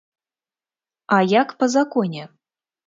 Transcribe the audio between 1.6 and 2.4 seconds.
па законе?